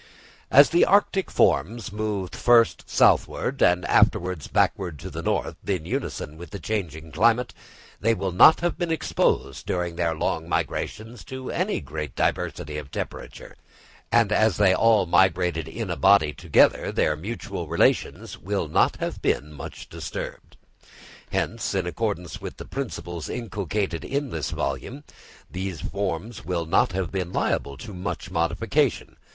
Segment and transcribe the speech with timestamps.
[0.49, 6.37] As the arctic forms moved first southward and afterwards backward to the north, in unison
[6.37, 7.53] with the changing climate,
[7.99, 12.89] they will not have been exposed during their long migrations to any great diversity of
[12.89, 13.55] temperature;
[14.11, 19.21] and as they all migrated in a body together, their mutual relations will not have
[19.21, 20.57] been much disturbed.
[21.31, 25.03] Hence, in accordance with the principles inculcated in this volume,
[25.51, 29.15] these forms will not have been liable to much modification.